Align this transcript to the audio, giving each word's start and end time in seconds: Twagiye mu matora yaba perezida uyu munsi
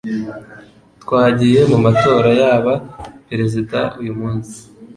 Twagiye 1.01 1.59
mu 1.71 1.77
matora 1.85 2.29
yaba 2.41 2.73
perezida 3.27 3.79
uyu 4.01 4.13
munsi 4.19 4.57